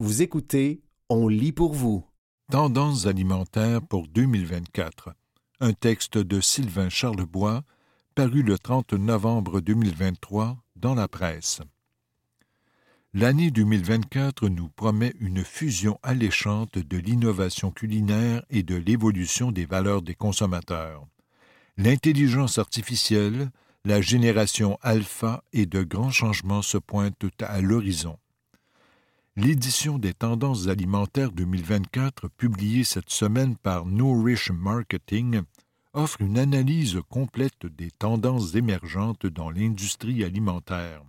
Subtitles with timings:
[0.00, 2.04] Vous écoutez On lit pour vous.
[2.52, 5.12] Tendances alimentaires pour 2024.
[5.58, 7.64] Un texte de Sylvain Charlebois,
[8.14, 11.62] paru le 30 novembre 2023 dans la presse.
[13.12, 20.02] L'année 2024 nous promet une fusion alléchante de l'innovation culinaire et de l'évolution des valeurs
[20.02, 21.08] des consommateurs.
[21.76, 23.50] L'intelligence artificielle,
[23.84, 28.16] la génération alpha et de grands changements se pointent à l'horizon.
[29.40, 35.42] L'édition des tendances alimentaires 2024, publiée cette semaine par Nourish Marketing,
[35.92, 41.04] offre une analyse complète des tendances émergentes dans l'industrie alimentaire.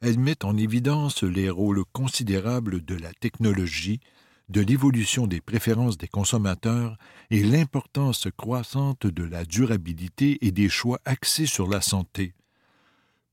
[0.00, 4.00] Elle met en évidence les rôles considérables de la technologie,
[4.48, 6.96] de l'évolution des préférences des consommateurs
[7.28, 12.32] et l'importance croissante de la durabilité et des choix axés sur la santé.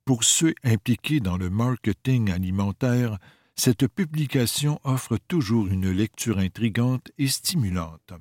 [0.04, 3.18] Pour ceux impliqués dans le marketing alimentaire,
[3.55, 8.13] cette publication offre toujours une lecture intrigante et stimulante.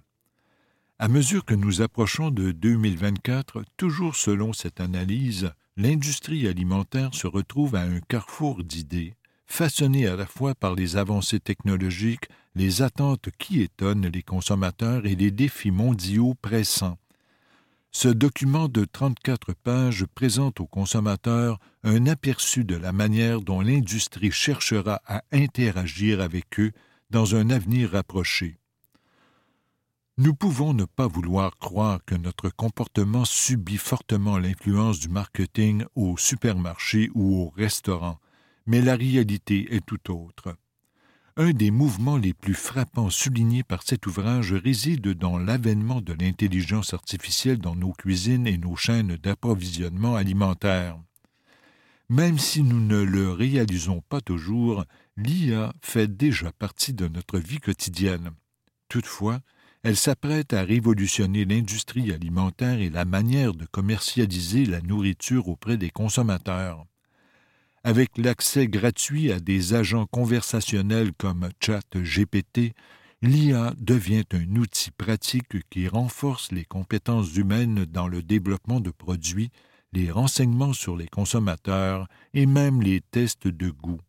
[0.98, 7.75] À mesure que nous approchons de 2024, toujours selon cette analyse, l'industrie alimentaire se retrouve
[7.75, 9.14] à un carrefour d'idées,
[9.47, 15.17] façonnées à la fois par les avancées technologiques, les attentes qui étonnent les consommateurs et
[15.17, 16.98] les défis mondiaux pressants.
[17.97, 24.33] Ce document de 34 pages présente aux consommateurs un aperçu de la manière dont l'industrie
[24.33, 26.73] cherchera à interagir avec eux
[27.11, 28.59] dans un avenir rapproché.
[30.19, 36.17] Nous pouvons ne pas vouloir croire que notre comportement subit fortement l'influence du marketing au
[36.17, 38.19] supermarché ou au restaurant,
[38.67, 40.56] mais la réalité est tout autre.
[41.36, 46.94] Un des mouvements les plus frappants soulignés par cet ouvrage réside dans l'avènement de l'intelligence
[46.94, 50.96] artificielle dans nos cuisines et nos chaînes d'approvisionnement alimentaire.
[52.08, 54.84] Même si nous ne le réalisons pas toujours,
[55.16, 58.30] l'IA fait déjà partie de notre vie quotidienne.
[58.88, 59.40] Toutefois,
[59.82, 65.90] elle s'apprête à révolutionner l'industrie alimentaire et la manière de commercialiser la nourriture auprès des
[65.90, 66.86] consommateurs.
[67.86, 72.72] Avec l'accès gratuit à des agents conversationnels comme ChatGPT,
[73.20, 79.50] l'IA devient un outil pratique qui renforce les compétences humaines dans le développement de produits,
[79.92, 84.00] les renseignements sur les consommateurs et même les tests de goût.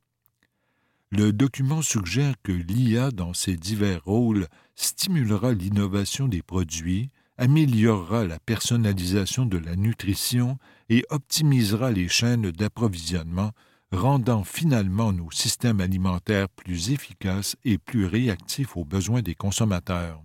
[1.11, 8.39] Le document suggère que l'IA, dans ses divers rôles, stimulera l'innovation des produits, améliorera la
[8.39, 10.57] personnalisation de la nutrition
[10.89, 13.51] et optimisera les chaînes d'approvisionnement,
[13.91, 20.21] rendant finalement nos systèmes alimentaires plus efficaces et plus réactifs aux besoins des consommateurs.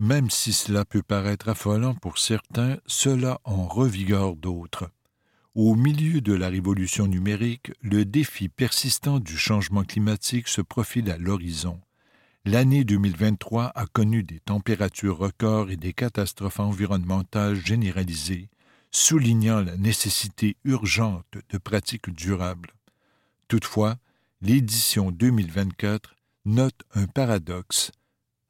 [0.00, 4.90] Même si cela peut paraître affolant pour certains, cela en revigore d'autres.
[5.54, 11.18] Au milieu de la révolution numérique, le défi persistant du changement climatique se profile à
[11.18, 11.80] l'horizon
[12.48, 18.48] l'année 2023 a connu des températures records et des catastrophes environnementales généralisées,
[18.90, 22.70] soulignant la nécessité urgente de pratiques durables.
[23.48, 23.96] Toutefois,
[24.40, 26.14] l'édition 2024
[26.46, 27.92] note un paradoxe.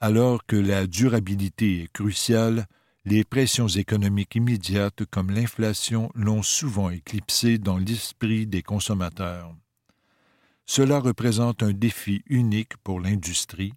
[0.00, 2.66] Alors que la durabilité est cruciale,
[3.04, 9.52] les pressions économiques immédiates comme l'inflation l'ont souvent éclipsée dans l'esprit des consommateurs.
[10.66, 13.72] Cela représente un défi unique pour l'industrie,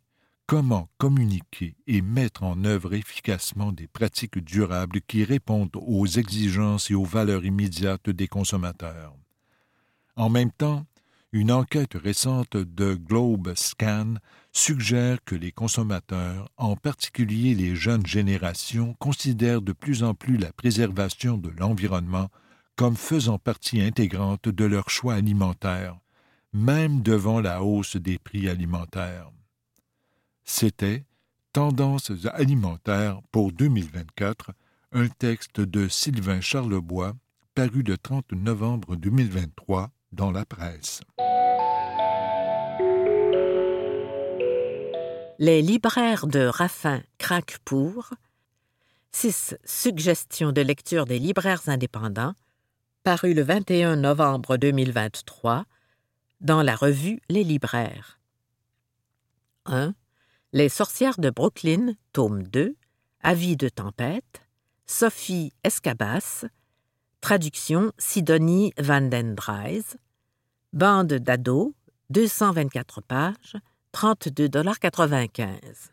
[0.51, 6.93] comment communiquer et mettre en œuvre efficacement des pratiques durables qui répondent aux exigences et
[6.93, 9.15] aux valeurs immédiates des consommateurs.
[10.17, 10.85] En même temps,
[11.31, 14.15] une enquête récente de Globe Scan
[14.51, 20.51] suggère que les consommateurs, en particulier les jeunes générations, considèrent de plus en plus la
[20.51, 22.27] préservation de l'environnement
[22.75, 25.97] comme faisant partie intégrante de leur choix alimentaire,
[26.51, 29.31] même devant la hausse des prix alimentaires.
[30.43, 31.05] C'était
[31.53, 34.51] Tendances alimentaires pour 2024,
[34.93, 37.13] un texte de Sylvain Charlebois,
[37.55, 41.01] paru le 30 novembre 2023 dans la presse.
[45.39, 48.11] Les libraires de Raffin craquent pour
[49.11, 52.33] six suggestions de lecture des libraires indépendants,
[53.03, 55.65] paru le 21 novembre 2023
[56.39, 58.19] dans la revue Les libraires.
[59.65, 59.93] 1.
[60.53, 62.75] Les sorcières de Brooklyn, tome 2,
[63.21, 64.41] Avis de tempête,
[64.85, 66.43] Sophie Escabas,
[67.21, 69.95] traduction Sidonie van den Dries,
[70.73, 71.71] bande d'ados,
[72.09, 73.55] 224 pages,
[73.93, 75.91] 32,95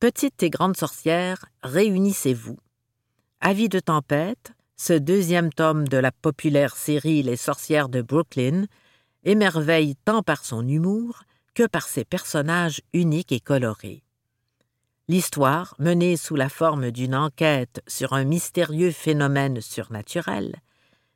[0.00, 2.58] Petites et grandes sorcières, réunissez-vous.
[3.40, 8.64] Avis de tempête, ce deuxième tome de la populaire série Les sorcières de Brooklyn,
[9.22, 11.22] émerveille tant par son humour
[11.66, 14.04] par ses personnages uniques et colorés.
[15.08, 20.56] L'histoire, menée sous la forme d'une enquête sur un mystérieux phénomène surnaturel,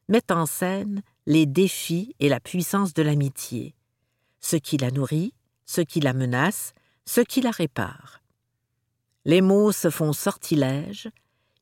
[0.08, 3.74] met en scène les défis et la puissance de l'amitié,
[4.40, 5.34] ce qui la nourrit,
[5.66, 6.72] ce qui la menace,
[7.04, 8.22] ce qui la répare.
[9.24, 11.08] Les mots se font sortilèges,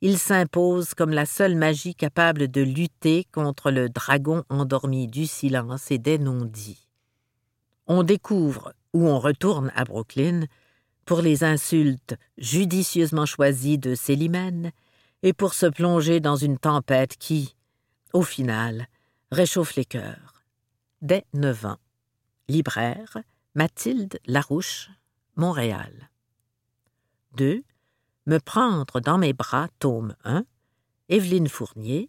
[0.01, 5.91] ils s'imposent comme la seule magie capable de lutter contre le dragon endormi du silence
[5.91, 6.90] et des non-dits.
[7.93, 10.45] On découvre ou on retourne à Brooklyn
[11.07, 14.71] pour les insultes judicieusement choisies de Célimène
[15.25, 17.57] et pour se plonger dans une tempête qui,
[18.13, 18.87] au final,
[19.33, 20.45] réchauffe les cœurs.
[21.03, 21.79] Dès neuf ans.
[22.49, 23.19] Libraire,
[23.57, 24.91] Mathilde Larouche,
[25.35, 26.11] Montréal.
[27.39, 27.65] 2.
[28.27, 30.45] Me prendre dans mes bras, tome 1,
[31.09, 32.09] Evelyne Fournier,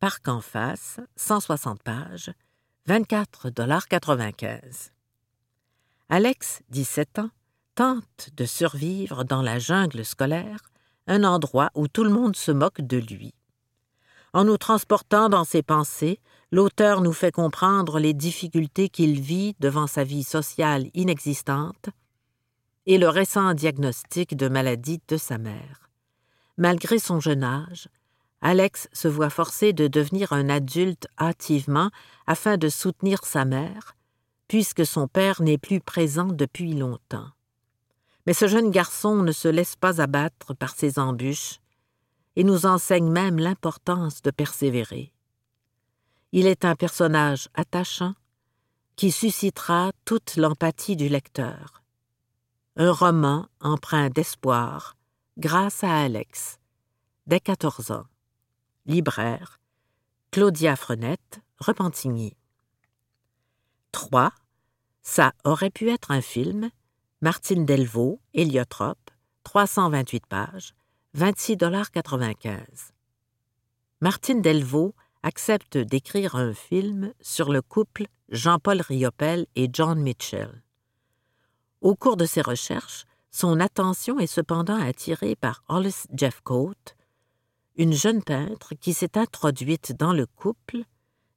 [0.00, 2.32] Parc en face, 160 pages,
[2.88, 4.90] 24,95
[6.12, 7.30] Alex, 17 ans,
[7.76, 10.58] tente de survivre dans la jungle scolaire,
[11.06, 13.32] un endroit où tout le monde se moque de lui.
[14.32, 16.18] En nous transportant dans ses pensées,
[16.50, 21.90] l'auteur nous fait comprendre les difficultés qu'il vit devant sa vie sociale inexistante
[22.86, 25.90] et le récent diagnostic de maladie de sa mère.
[26.56, 27.88] Malgré son jeune âge,
[28.40, 31.90] Alex se voit forcé de devenir un adulte hâtivement
[32.26, 33.94] afin de soutenir sa mère,
[34.50, 37.30] puisque son père n'est plus présent depuis longtemps.
[38.26, 41.60] Mais ce jeune garçon ne se laisse pas abattre par ses embûches
[42.34, 45.12] et nous enseigne même l'importance de persévérer.
[46.32, 48.14] Il est un personnage attachant
[48.96, 51.84] qui suscitera toute l'empathie du lecteur.
[52.74, 54.96] Un roman empreint d'espoir
[55.38, 56.58] grâce à Alex,
[57.28, 58.06] dès 14 ans.
[58.86, 59.60] Libraire,
[60.32, 62.36] Claudia Frenette, Repentigny.
[63.92, 64.32] 3.
[65.02, 66.70] Ça aurait pu être un film,
[67.20, 69.10] Martine Delvaux, Héliotrope,
[69.44, 70.74] 328 pages,
[71.16, 72.58] 26,95
[74.00, 80.62] Martine Delvaux accepte d'écrire un film sur le couple Jean-Paul Riopel et John Mitchell.
[81.80, 86.74] Au cours de ses recherches, son attention est cependant attirée par Hollis Jeffcoat,
[87.76, 90.82] une jeune peintre qui s'est introduite dans le couple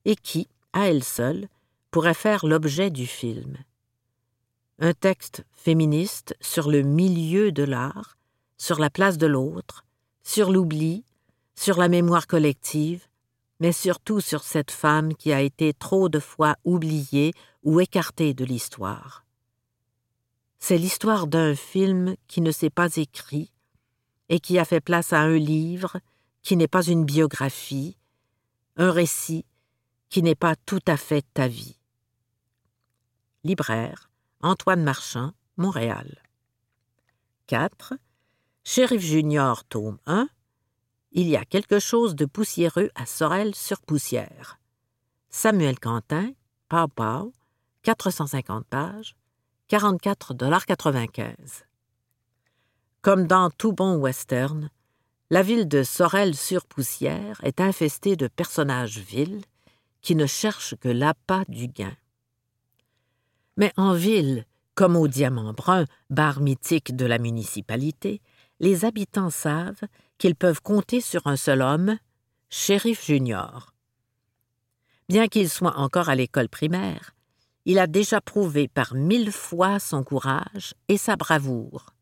[0.05, 1.47] et qui, à elle seule,
[1.93, 3.55] pourrait faire l'objet du film.
[4.79, 8.17] Un texte féministe sur le milieu de l'art
[8.57, 9.85] sur la place de l'autre,
[10.23, 11.03] sur l'oubli,
[11.53, 13.05] sur la mémoire collective,
[13.59, 17.31] mais surtout sur cette femme qui a été trop de fois oubliée
[17.61, 19.23] ou écartée de l'histoire.
[20.57, 23.51] C'est l'histoire d'un film qui ne s'est pas écrit
[24.29, 25.99] et qui a fait place à un livre
[26.41, 27.97] qui n'est pas une biographie,
[28.77, 29.45] un récit
[30.09, 31.77] qui n'est pas tout à fait ta vie.
[33.45, 34.09] Libraire,
[34.41, 36.21] Antoine Marchand, Montréal.
[37.47, 37.95] 4.
[38.63, 40.29] Shérif Junior, tome 1.
[41.11, 44.59] Il y a quelque chose de poussiéreux à Sorel sur Poussière.
[45.29, 46.31] Samuel Quentin,
[46.69, 47.33] Pau Pau,
[47.81, 49.17] 450 pages,
[49.69, 51.63] 44,95
[53.01, 54.69] Comme dans tout bon western,
[55.29, 59.41] la ville de Sorel-sur-Poussière est infestée de personnages vils
[60.01, 61.95] qui ne cherchent que l'appât du gain.
[63.57, 64.45] Mais en ville,
[64.75, 68.21] comme au Diamant Brun, bar mythique de la municipalité,
[68.59, 69.83] les habitants savent
[70.17, 71.97] qu'ils peuvent compter sur un seul homme,
[72.49, 73.73] shérif junior.
[75.09, 77.13] Bien qu'il soit encore à l'école primaire,
[77.65, 81.93] il a déjà prouvé par mille fois son courage et sa bravoure.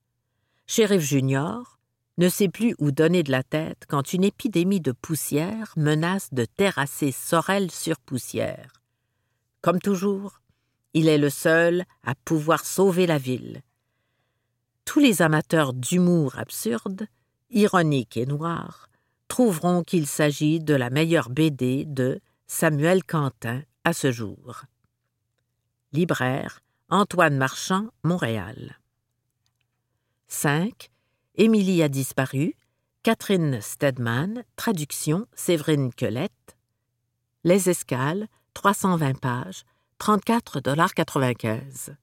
[0.67, 1.79] Shérif junior
[2.17, 6.45] ne sait plus où donner de la tête quand une épidémie de poussière menace de
[6.45, 8.73] terrasser Sorel sur poussière.
[9.61, 10.40] Comme toujours,
[10.93, 13.61] il est le seul à pouvoir sauver la ville
[14.91, 17.07] tous les amateurs d'humour absurde,
[17.49, 18.89] ironique et noir,
[19.29, 24.63] trouveront qu'il s'agit de la meilleure BD de Samuel Quentin à ce jour.
[25.93, 28.81] Libraire Antoine Marchand, Montréal.
[30.27, 30.89] 5.
[31.35, 32.53] Émilie a disparu.
[33.01, 36.57] Catherine Stedman, traduction Séverine Quelette.
[37.45, 39.63] Les escales, 320 pages,
[40.01, 41.93] 34,95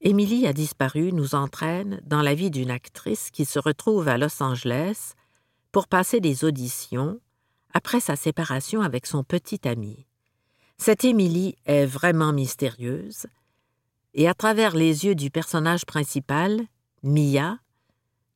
[0.00, 4.42] Émilie a disparu nous entraîne dans la vie d'une actrice qui se retrouve à Los
[4.42, 5.12] Angeles
[5.70, 7.20] pour passer des auditions
[7.74, 10.06] après sa séparation avec son petit ami.
[10.78, 13.26] Cette Émilie est vraiment mystérieuse,
[14.14, 16.58] et à travers les yeux du personnage principal,
[17.02, 17.58] Mia,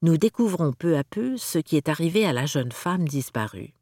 [0.02, 3.72] nous découvrons peu à peu ce qui est arrivé à la jeune femme disparue.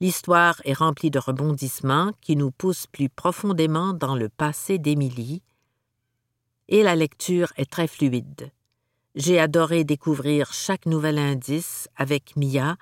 [0.00, 5.42] L'histoire est remplie de rebondissements qui nous poussent plus profondément dans le passé d'Émilie,
[6.68, 8.52] et la lecture est très fluide.
[9.16, 12.76] J'ai adoré découvrir chaque nouvel indice avec Mia,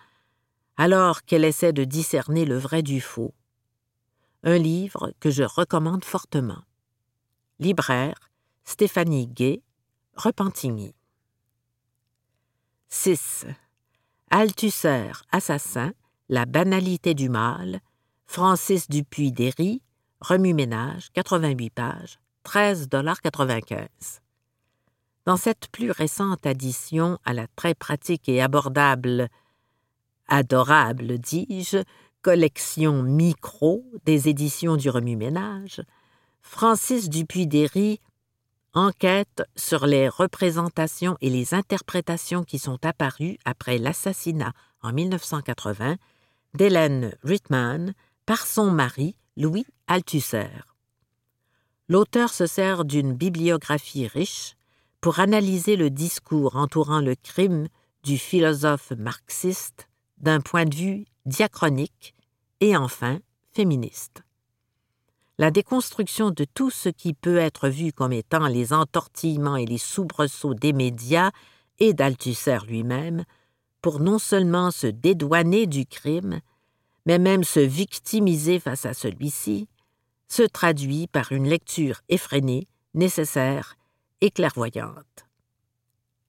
[0.76, 3.32] alors qu'elle essaie de discerner le vrai du faux.
[4.42, 6.62] Un livre que je recommande fortement.
[7.58, 8.30] Libraire,
[8.64, 9.62] Stéphanie Gay,
[10.16, 10.94] Repentigny.
[12.88, 13.46] 6.
[14.30, 15.92] Althusser, assassin,
[16.28, 17.80] La banalité du mal,
[18.26, 19.80] Francis Dupuis-Derry,
[20.20, 23.86] Remue-ménage, 88 pages, 13,95
[25.24, 29.28] Dans cette plus récente addition à la très pratique et abordable,
[30.26, 31.84] adorable, dis-je,
[32.22, 35.80] collection micro des éditions du Remue-ménage,
[36.42, 38.00] Francis Dupuis-Derry
[38.74, 44.52] enquête sur les représentations et les interprétations qui sont apparues après l'assassinat
[44.82, 45.98] en 1980
[46.54, 50.50] d'Hélène Rittman par son mari, Louis Althusser.
[51.88, 54.56] L'auteur se sert d'une bibliographie riche
[55.00, 57.68] pour analyser le discours entourant le crime
[58.02, 59.88] du philosophe marxiste
[60.18, 62.14] d'un point de vue diachronique
[62.60, 63.18] et enfin
[63.52, 64.22] féministe.
[65.38, 69.78] La déconstruction de tout ce qui peut être vu comme étant les entortillements et les
[69.78, 71.30] soubresauts des médias
[71.78, 73.24] et d'Althusser lui-même
[73.86, 76.40] pour non seulement se dédouaner du crime,
[77.06, 79.68] mais même se victimiser face à celui-ci,
[80.26, 83.76] se traduit par une lecture effrénée, nécessaire
[84.20, 85.28] et clairvoyante.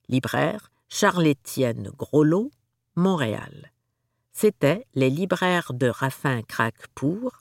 [0.07, 2.51] Libraire Charles-Étienne Groslot,
[2.95, 3.71] Montréal.
[4.33, 7.39] C'était Les libraires de Raffin Craque-Pour,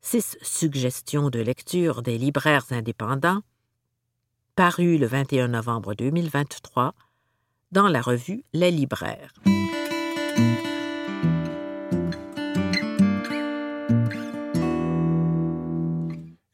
[0.00, 3.42] six suggestions de lecture des libraires indépendants,
[4.56, 6.92] paru le 21 novembre 2023
[7.74, 9.34] dans la revue Les libraires.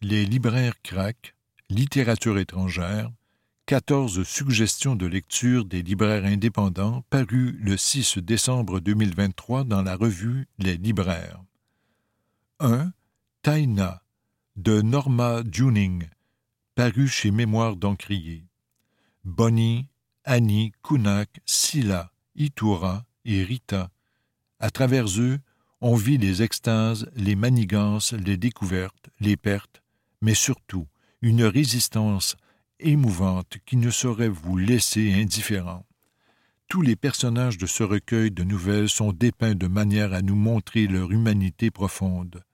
[0.00, 1.34] Les libraires craquent,
[1.68, 3.10] littérature étrangère,
[3.66, 10.48] 14 suggestions de lecture des libraires indépendants paru le 6 décembre 2023 dans la revue
[10.58, 11.42] Les libraires.
[12.60, 12.92] 1.
[13.42, 14.02] Taina
[14.56, 16.08] de Norma Juning,
[16.74, 18.46] paru chez Mémoire d'Encrier.
[19.24, 19.86] Bonnie,
[20.32, 23.90] Annie, Kunak, Silla, Itura et Rita.
[24.60, 25.40] À travers eux,
[25.80, 29.82] on vit les extases, les manigances, les découvertes, les pertes,
[30.22, 30.86] mais surtout
[31.20, 32.36] une résistance
[32.78, 35.84] émouvante qui ne saurait vous laisser indifférent.
[36.68, 40.86] Tous les personnages de ce recueil de nouvelles sont dépeints de manière à nous montrer
[40.86, 42.44] leur humanité profonde.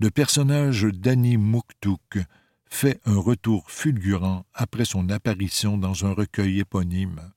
[0.00, 2.18] Le personnage d'Annie Mouktouk
[2.76, 7.32] fait un retour fulgurant après son apparition dans un recueil éponyme.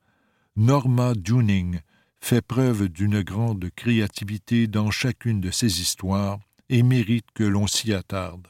[0.56, 1.80] Norma Juning
[2.20, 7.94] fait preuve d'une grande créativité dans chacune de ses histoires et mérite que l'on s'y
[7.94, 8.48] attarde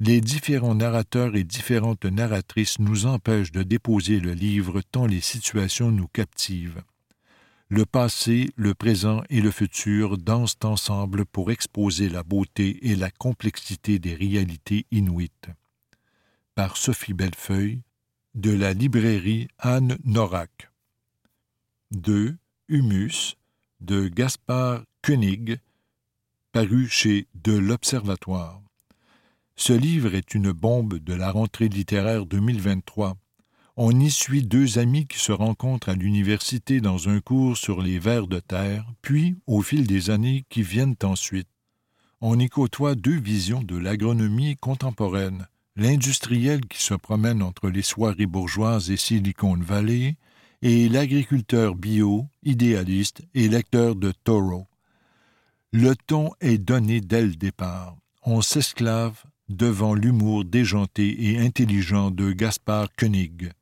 [0.00, 5.90] les différents narrateurs et différentes narratrices nous empêchent de déposer le livre tant les situations
[5.90, 6.82] nous captivent.
[7.68, 13.10] Le passé, le présent et le futur dansent ensemble pour exposer la beauté et la
[13.10, 15.48] complexité des réalités inuites.
[16.74, 17.82] Sophie Bellefeuille,
[18.34, 20.70] de la librairie Anne Norac.
[21.92, 22.36] 2.
[22.68, 23.36] Humus,
[23.80, 25.60] de Gaspard Koenig,
[26.52, 28.60] paru chez De l'Observatoire.
[29.54, 33.16] Ce livre est une bombe de la rentrée littéraire 2023.
[33.76, 38.00] On y suit deux amis qui se rencontrent à l'université dans un cours sur les
[38.00, 41.48] vers de terre, puis, au fil des années qui viennent ensuite,
[42.20, 45.46] on y côtoie deux visions de l'agronomie contemporaine,
[45.78, 50.16] l'industriel qui se promène entre les soirées bourgeoises et Silicon Valley,
[50.60, 54.66] et l'agriculteur bio, idéaliste et lecteur de Taureau.
[55.72, 57.96] Le ton est donné dès le départ.
[58.24, 63.52] On s'esclave devant l'humour déjanté et intelligent de Gaspard Koenig.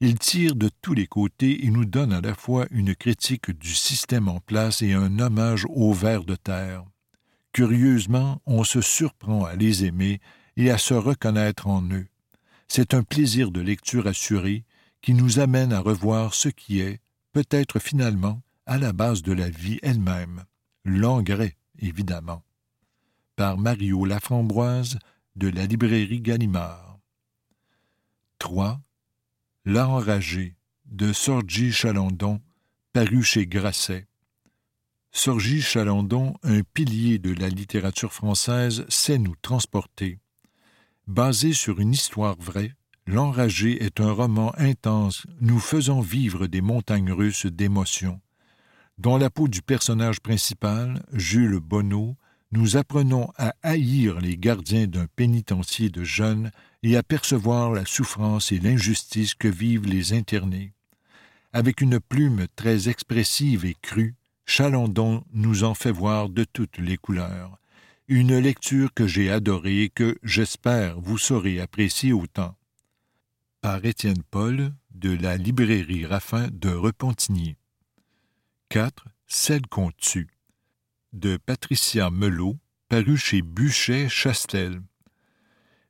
[0.00, 3.74] Il tire de tous les côtés et nous donne à la fois une critique du
[3.74, 6.84] système en place et un hommage aux vers de terre.
[7.52, 10.20] Curieusement, on se surprend à les aimer
[10.58, 12.06] et à se reconnaître en eux.
[12.68, 14.64] C'est un plaisir de lecture assuré
[15.00, 17.00] qui nous amène à revoir ce qui est,
[17.32, 20.44] peut-être finalement, à la base de la vie elle-même,
[20.84, 22.42] l'engrais, évidemment
[23.38, 24.98] par Mario Laframboise
[25.36, 26.98] de la librairie Gallimard.
[28.40, 28.80] 3.
[29.64, 32.40] L'enragé de Sorgi Chalandon,
[32.92, 34.08] paru chez Grasset.
[35.12, 40.18] Sorgi Chalandon, un pilier de la littérature française, sait nous transporter.
[41.08, 42.74] Basé sur une histoire vraie,
[43.06, 48.20] L'Enragé est un roman intense nous faisant vivre des montagnes russes d'émotions.
[48.98, 52.18] Dans la peau du personnage principal, Jules Bonneau,
[52.52, 56.50] nous apprenons à haïr les gardiens d'un pénitencier de jeunes
[56.82, 60.74] et à percevoir la souffrance et l'injustice que vivent les internés.
[61.54, 66.98] Avec une plume très expressive et crue, Chalandon nous en fait voir de toutes les
[66.98, 67.58] couleurs.
[68.10, 72.56] Une lecture que j'ai adorée et que, j'espère, vous saurez apprécier autant.
[73.60, 77.56] Par Étienne Paul, de la librairie Raffin de Repentigny.
[78.70, 79.08] 4.
[79.26, 80.28] Celle qu'on tue
[81.12, 82.56] de Patricia Melot,
[82.88, 84.80] paru chez Buchet Chastel.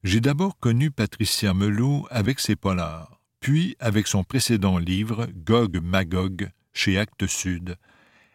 [0.03, 6.51] J'ai d'abord connu Patricia Melot avec ses polars, puis avec son précédent livre, Gog Magog,
[6.73, 7.77] chez Actes Sud.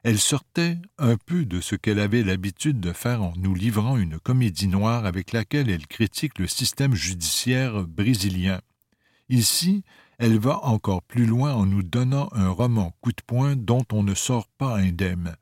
[0.04, 4.20] Elle sortait un peu de ce qu'elle avait l'habitude de faire en nous livrant une
[4.20, 8.60] comédie noire avec laquelle elle critique le système judiciaire brésilien.
[9.30, 9.84] Ici,
[10.18, 14.04] elle va encore plus loin en nous donnant un roman coup de poing dont on
[14.04, 15.38] ne sort pas indemne.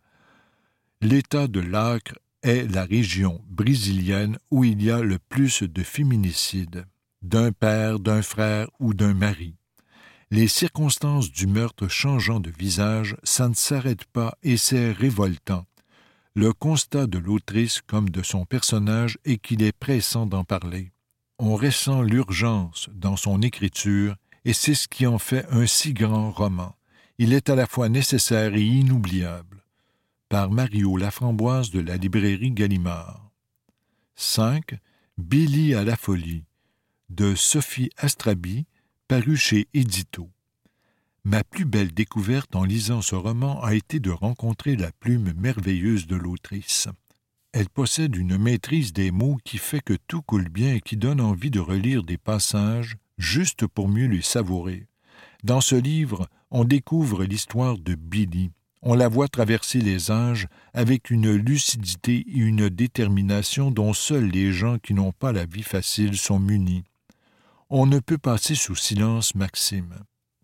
[1.02, 6.86] L'État de l'Acre est la région brésilienne où il y a le plus de féminicides,
[7.24, 9.56] d'un père, d'un frère ou d'un mari.
[10.34, 15.66] Les circonstances du meurtre changeant de visage, ça ne s'arrête pas et c'est révoltant.
[16.36, 20.94] Le constat de l'autrice comme de son personnage est qu'il est pressant d'en parler.
[21.38, 26.32] On ressent l'urgence dans son écriture et c'est ce qui en fait un si grand
[26.32, 26.78] roman.
[27.18, 29.66] Il est à la fois nécessaire et inoubliable
[30.30, 33.30] par Mario Laframboise de la librairie Gallimard.
[34.16, 34.76] 5.
[35.18, 36.46] Billy à la folie
[37.10, 38.66] de Sophie Astrabi,
[39.12, 40.30] paru chez Édito.
[41.26, 46.08] Ma plus belle découverte en lisant ce roman a été de rencontrer la plume merveilleuse
[46.08, 46.88] de l'autrice.
[47.52, 51.20] Elle possède une maîtrise des mots qui fait que tout coule bien et qui donne
[51.20, 54.88] envie de relire des passages juste pour mieux les savourer.
[55.44, 58.52] Dans ce livre, on découvre l'histoire de Billy,
[58.82, 64.54] on la voit traverser les âges avec une lucidité et une détermination dont seuls les
[64.54, 66.86] gens qui n'ont pas la vie facile sont munis.
[67.74, 69.96] On ne peut passer sous silence Maxime.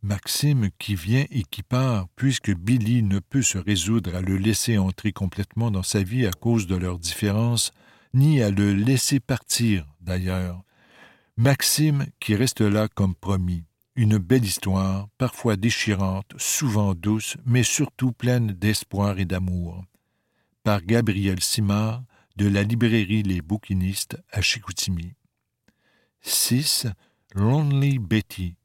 [0.02, 4.78] Maxime qui vient et qui part, puisque Billy ne peut se résoudre à le laisser
[4.78, 7.74] entrer complètement dans sa vie à cause de leurs différences,
[8.14, 10.64] ni à le laisser partir, d'ailleurs.
[11.36, 13.66] Maxime qui reste là comme promis.
[13.98, 19.84] Une belle histoire, parfois déchirante, souvent douce, mais surtout pleine d'espoir et d'amour.
[20.64, 22.06] Par Gabriel Simard,
[22.38, 25.14] de la librairie Les Bouquinistes à Chicoutimi.
[26.22, 26.88] 6.
[27.38, 28.56] Lonely Betty,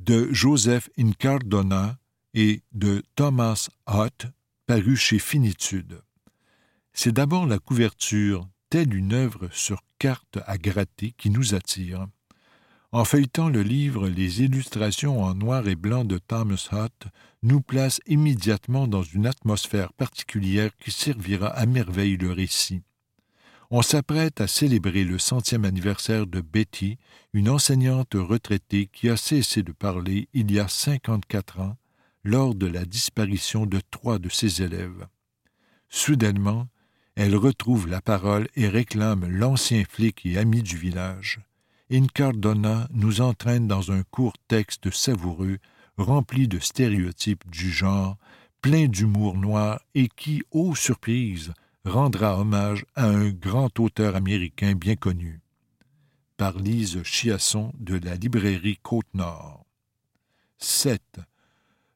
[0.00, 1.98] de Joseph Incardona
[2.34, 4.26] et de Thomas Hutt,
[4.66, 6.02] paru chez Finitude.
[6.92, 12.06] C'est d'abord la couverture, telle une œuvre sur carte à gratter, qui nous attire.
[12.92, 17.06] En feuilletant le livre, les illustrations en noir et blanc de Thomas Hutt
[17.42, 22.82] nous placent immédiatement dans une atmosphère particulière qui servira à merveille le récit.
[23.70, 26.98] On s'apprête à célébrer le centième anniversaire de Betty,
[27.32, 31.76] une enseignante retraitée qui a cessé de parler il y a cinquante-quatre ans,
[32.22, 35.06] lors de la disparition de trois de ses élèves.
[35.88, 36.68] Soudainement,
[37.16, 41.40] elle retrouve la parole et réclame l'ancien flic et ami du village.
[41.90, 45.58] Incardona nous entraîne dans un court texte savoureux,
[45.96, 48.16] rempli de stéréotypes du genre,
[48.60, 51.52] plein d'humour noir et qui, ô surprise,
[51.86, 55.40] rendra hommage à un grand auteur américain bien connu.
[56.36, 59.64] Par Lise Chiasson de la librairie Côte-Nord.
[60.58, 61.00] 7.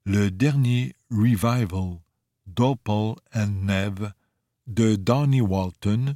[0.05, 1.99] Le dernier revival,
[2.47, 4.13] Doppel and Neve,
[4.67, 6.15] de Donnie Walton,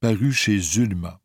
[0.00, 1.20] paru chez Zulma.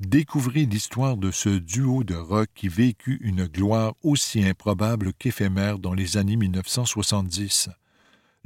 [0.00, 5.94] Découvrez l'histoire de ce duo de rock qui vécut une gloire aussi improbable qu'éphémère dans
[5.94, 7.70] les années 1970.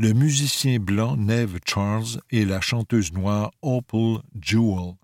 [0.02, 4.94] Le musicien blanc Neve Charles et la chanteuse noire Opal Jewel.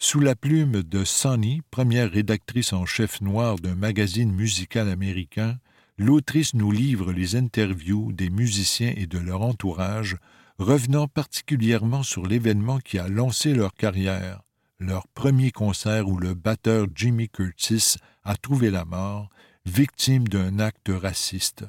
[0.00, 5.58] Sous la plume de Sonny, première rédactrice en chef noire d'un magazine musical américain,
[5.96, 10.16] l'autrice nous livre les interviews des musiciens et de leur entourage,
[10.58, 14.40] revenant particulièrement sur l'événement qui a lancé leur carrière
[14.80, 19.28] leur premier concert où le batteur Jimmy Curtis a trouvé la mort,
[19.64, 21.64] victime d'un acte raciste.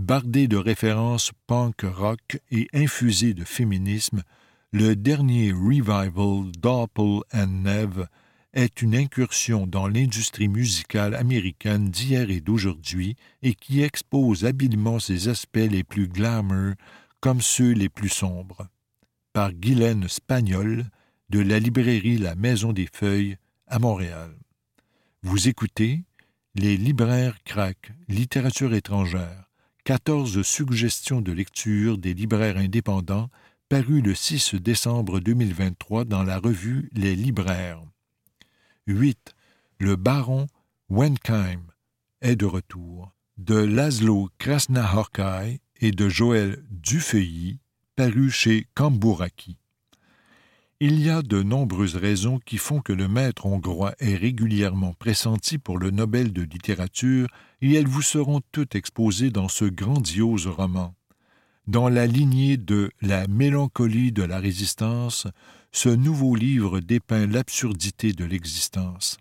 [0.00, 4.22] Bardé de références punk rock et infusé de féminisme,
[4.72, 8.08] le dernier revival Doppel and Neve
[8.54, 15.28] est une incursion dans l'industrie musicale américaine d'hier et d'aujourd'hui et qui expose habilement ses
[15.28, 16.72] aspects les plus glamour
[17.20, 18.68] comme ceux les plus sombres.
[19.34, 20.86] Par Guylaine Spagnol,
[21.28, 23.36] de la librairie La Maison des Feuilles
[23.66, 24.30] à Montréal.
[25.22, 26.04] Vous écoutez
[26.54, 29.49] Les libraires craquent, littérature étrangère,
[29.84, 33.30] 14 suggestions de lecture des libraires indépendants
[33.68, 37.82] paru le 6 décembre 2023 dans la revue Les Libraires.
[38.86, 39.34] 8.
[39.78, 40.48] Le baron
[40.90, 41.62] Wenkheim
[42.20, 43.12] est de retour.
[43.38, 47.58] De Laszlo Krasnahorkai et de Joël Dufeuilly,
[47.96, 49.56] paru chez Kambouraki.
[50.82, 55.58] Il y a de nombreuses raisons qui font que le maître hongrois est régulièrement pressenti
[55.58, 57.28] pour le Nobel de littérature
[57.60, 60.94] et elles vous seront toutes exposées dans ce grandiose roman.
[61.66, 65.26] Dans la lignée de La mélancolie de la résistance,
[65.70, 69.18] ce nouveau livre dépeint l'absurdité de l'existence.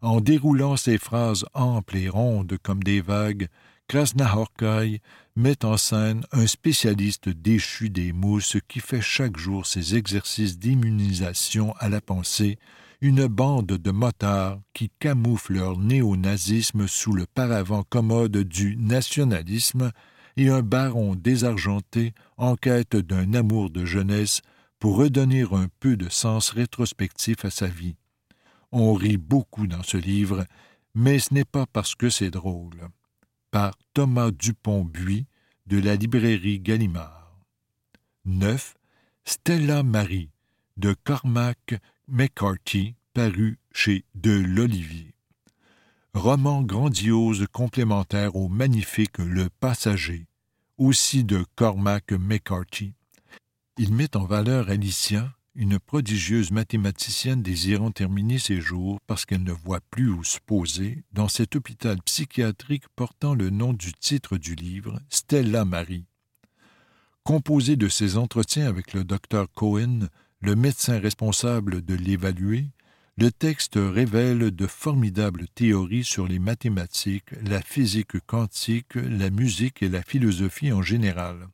[0.00, 3.48] En déroulant ses phrases amples et rondes comme des vagues,
[3.86, 5.02] Krasnahorkai
[5.34, 11.74] met en scène un spécialiste déchu des mousses qui fait chaque jour ses exercices d'immunisation
[11.78, 12.58] à la pensée,
[13.00, 19.90] une bande de motards qui camouflent leur néo-nazisme sous le paravent commode du nationalisme
[20.36, 24.42] et un baron désargenté en quête d'un amour de jeunesse
[24.78, 27.96] pour redonner un peu de sens rétrospectif à sa vie.
[28.70, 30.44] On rit beaucoup dans ce livre,
[30.94, 32.88] mais ce n'est pas parce que c'est drôle
[33.52, 35.26] par Thomas Dupont-Buis
[35.66, 37.38] de la librairie Gallimard.
[38.24, 38.74] 9.
[39.24, 40.30] Stella Marie
[40.78, 41.74] de Cormac
[42.08, 45.14] McCarthy, paru chez De l'Olivier.
[46.14, 50.26] Roman grandiose complémentaire au magnifique Le Passager,
[50.78, 52.94] aussi de Cormac McCarthy.
[53.76, 59.52] Il met en valeur Alicia, une prodigieuse mathématicienne désirant terminer ses jours parce qu'elle ne
[59.52, 64.54] voit plus où se poser, dans cet hôpital psychiatrique portant le nom du titre du
[64.54, 66.06] livre, Stella Marie.
[67.22, 70.08] Composé de ses entretiens avec le docteur Cohen,
[70.40, 72.70] le médecin responsable de l'évaluer,
[73.18, 79.90] le texte révèle de formidables théories sur les mathématiques, la physique quantique, la musique et
[79.90, 81.48] la philosophie en général.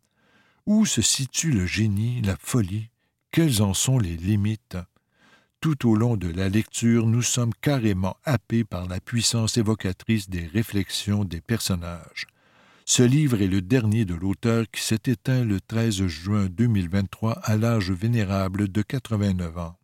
[0.66, 2.90] Où se situe le génie, la folie,
[3.38, 4.78] quelles en sont les limites?
[5.60, 10.44] Tout au long de la lecture, nous sommes carrément happés par la puissance évocatrice des
[10.48, 12.26] réflexions des personnages.
[12.84, 17.56] Ce livre est le dernier de l'auteur qui s'est éteint le 13 juin 2023 à
[17.56, 19.78] l'âge vénérable de 89 ans.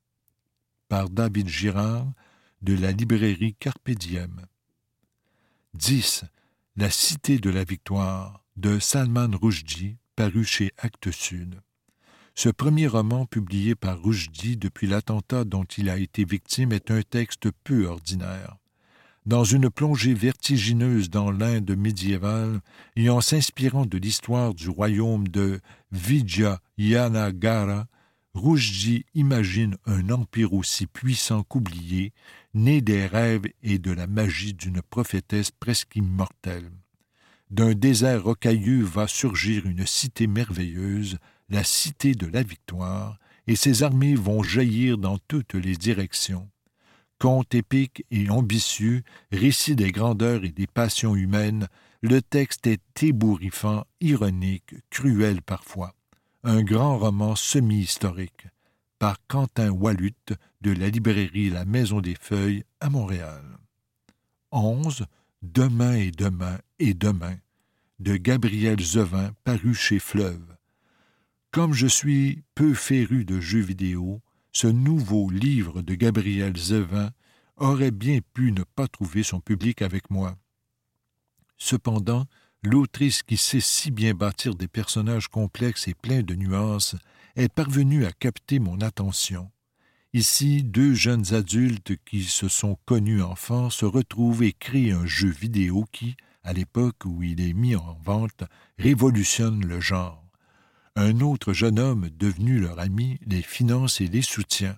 [0.88, 2.12] Par David Girard
[2.61, 4.47] de la librairie Carpe Diem.
[5.75, 6.25] 10.
[6.75, 11.61] La Cité de la Victoire de Salman Rushdie, paru chez Actes Sud.
[12.37, 17.03] Ce premier roman publié par Rushdie depuis l'attentat dont il a été victime est un
[17.03, 18.57] texte peu ordinaire.
[19.25, 22.61] Dans une plongée vertigineuse dans l'Inde médiévale
[22.97, 25.61] et en s'inspirant de l'histoire du royaume de
[25.92, 27.87] Vijayanagara,
[28.35, 32.12] Rushdie imagine un empire aussi puissant qu'oublié,
[32.53, 36.70] né des rêves et de la magie d'une prophétesse presque immortelle.
[37.51, 41.18] D'un désert rocailleux va surgir une cité merveilleuse,
[41.49, 46.49] la cité de la victoire, et ses armées vont jaillir dans toutes les directions.
[47.19, 51.69] Conte épique et ambitieux, récit des grandeurs et des passions humaines,
[52.03, 55.95] le texte est ébouriffant, ironique, cruel parfois.
[56.43, 58.49] Un grand roman semi-historique,
[58.99, 60.13] par Quentin Wallut
[60.61, 63.43] de la librairie La Maison des Feuilles à Montréal.
[64.53, 65.07] 11.
[65.43, 67.37] Demain et demain et demain
[68.01, 70.54] de Gabriel Zevin paru chez Fleuve.
[71.55, 77.12] Comme je suis peu féru de jeux vidéo, ce nouveau livre de Gabriel Zevin
[77.59, 80.37] aurait bien pu ne pas trouver son public avec moi.
[81.57, 82.27] Cependant,
[82.64, 86.97] l'autrice qui sait si bien bâtir des personnages complexes et pleins de nuances
[87.37, 89.53] est parvenue à capter mon attention.
[90.12, 95.31] Ici, deux jeunes adultes qui se sont connus enfants se retrouvent et créent un jeu
[95.31, 98.43] vidéo qui, à l'époque où il est mis en vente,
[98.77, 100.24] révolutionne le genre
[100.97, 104.77] un autre jeune homme devenu leur ami les finance et les soutient.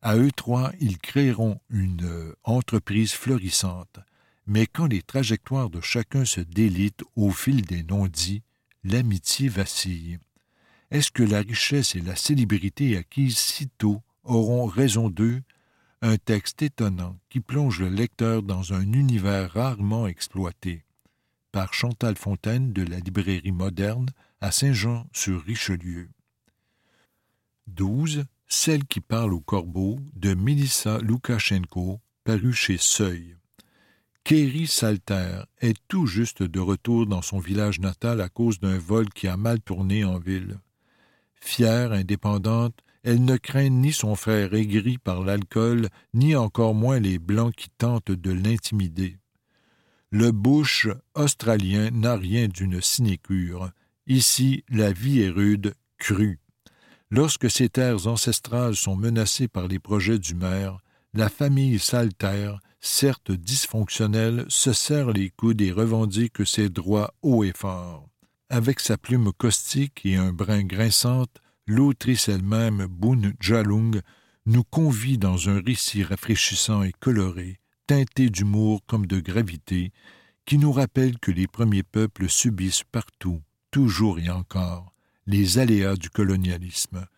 [0.00, 3.98] À eux trois, ils créeront une euh, entreprise florissante.
[4.46, 8.42] Mais quand les trajectoires de chacun se délitent au fil des non-dits,
[8.84, 10.18] l'amitié vacille.
[10.90, 15.42] Est-ce que la richesse et la célébrité acquises si tôt auront raison d'eux?
[16.02, 20.84] Un texte étonnant qui plonge le lecteur dans un univers rarement exploité.
[21.50, 24.10] Par Chantal Fontaine de la librairie moderne,
[24.44, 26.10] à Saint-Jean-sur-Richelieu.
[27.66, 28.26] 12.
[28.46, 33.38] Celle qui parle au corbeau de Melissa Loukachenko, paru chez Seuil.
[34.22, 39.08] Kerry Salter est tout juste de retour dans son village natal à cause d'un vol
[39.08, 40.58] qui a mal tourné en ville.
[41.40, 47.18] Fière, indépendante, elle ne craint ni son frère aigri par l'alcool, ni encore moins les
[47.18, 49.16] Blancs qui tentent de l'intimider.
[50.10, 53.70] Le bush australien n'a rien d'une sinécure.
[54.06, 56.38] Ici, la vie est rude, crue.
[57.10, 60.78] Lorsque ces terres ancestrales sont menacées par les projets du maire,
[61.14, 67.52] la famille Salter, certes dysfonctionnelle, se serre les coudes et revendique ses droits haut et
[67.54, 68.08] fort.
[68.50, 74.00] Avec sa plume caustique et un brin grinçante, l'autrice elle-même, Boone Jalung,
[74.44, 79.92] nous convie dans un récit rafraîchissant et coloré, teinté d'humour comme de gravité,
[80.44, 83.40] qui nous rappelle que les premiers peuples subissent partout,
[83.74, 84.92] toujours et encore,
[85.26, 87.08] les aléas du colonialisme.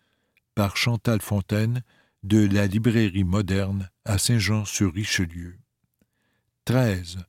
[0.55, 1.83] Par Chantal Fontaine,
[2.23, 5.59] de la librairie moderne à Saint-Jean-sur-Richelieu.
[6.65, 7.19] 13.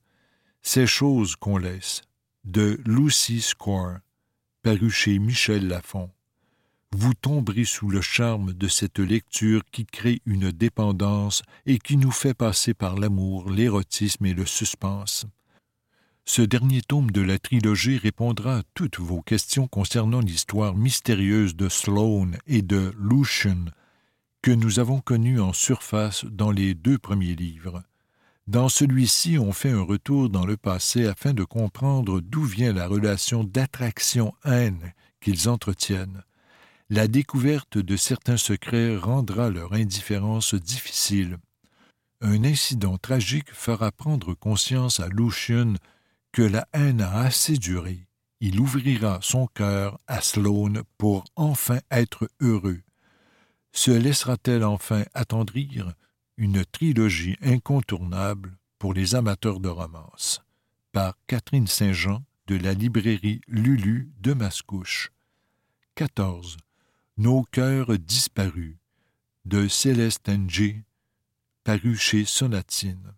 [0.63, 2.01] Ces choses qu'on laisse,
[2.43, 3.97] de Lucy Score,
[4.63, 6.09] paru chez Michel Lafon.
[6.91, 12.09] Vous tomberez sous le charme de cette lecture qui crée une dépendance et qui nous
[12.09, 15.27] fait passer par l'amour, l'érotisme et le suspense.
[16.31, 21.69] Ce dernier tome de la trilogie répondra à toutes vos questions concernant l'histoire mystérieuse de
[21.69, 23.65] Sloane et de Lucian,
[24.43, 27.81] que nous avons connue en surface dans les deux premiers livres.
[28.45, 32.87] Dans celui-ci, on fait un retour dans le passé afin de comprendre d'où vient la
[32.87, 36.21] relation d'attraction-haine qu'ils entretiennent.
[36.91, 41.39] La découverte de certains secrets rendra leur indifférence difficile.
[42.21, 45.73] Un incident tragique fera prendre conscience à Lucian
[46.31, 48.07] que la haine a assez duré,
[48.39, 52.81] il ouvrira son cœur à Sloane pour enfin être heureux.
[53.71, 55.93] Se laissera-t-elle enfin attendrir
[56.37, 60.41] une trilogie incontournable pour les amateurs de romance?
[60.91, 65.11] Par Catherine Saint-Jean de la librairie Lulu de Mascouche.
[65.95, 66.57] 14.
[67.17, 68.77] Nos cœurs disparus
[69.45, 70.83] de Céleste Ng,
[71.63, 73.13] paru chez Sonatine.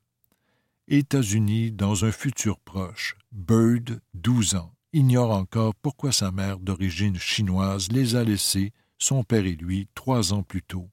[0.91, 3.15] États-Unis dans un futur proche.
[3.31, 9.45] Bird, 12 ans, ignore encore pourquoi sa mère d'origine chinoise les a laissés, son père
[9.45, 10.89] et lui, trois ans plus tôt.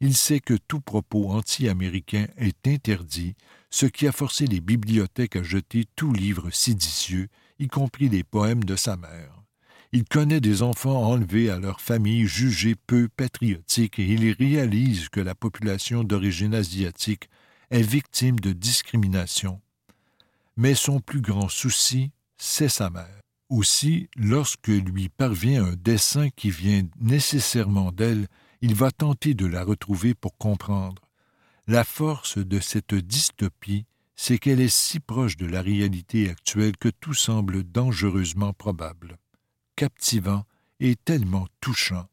[0.00, 3.36] Il sait que tout propos anti-américain est interdit,
[3.70, 7.28] ce qui a forcé les bibliothèques à jeter tout livre séditieux,
[7.60, 9.44] y compris les poèmes de sa mère.
[9.92, 15.20] Il connaît des enfants enlevés à leur famille jugés peu patriotiques et il réalise que
[15.20, 17.30] la population d'origine asiatique
[17.70, 19.60] est victime de discrimination.
[20.56, 23.20] Mais son plus grand souci, c'est sa mère.
[23.48, 28.28] Aussi, lorsque lui parvient un dessin qui vient nécessairement d'elle,
[28.60, 31.02] il va tenter de la retrouver pour comprendre.
[31.66, 36.88] La force de cette dystopie, c'est qu'elle est si proche de la réalité actuelle que
[36.88, 39.16] tout semble dangereusement probable,
[39.76, 40.44] captivant
[40.80, 42.08] et tellement touchant.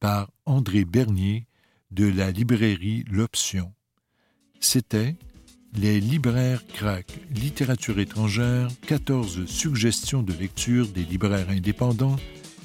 [0.00, 1.46] Par André Bernier
[1.90, 3.72] de la librairie L'Option.
[4.60, 5.16] C'était
[5.74, 12.16] Les libraires craquent, littérature étrangère, 14 suggestions de lecture des libraires indépendants,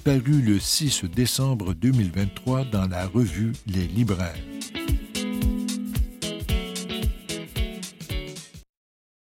[0.03, 4.36] paru le 6 décembre 2023 dans la revue Les libraires.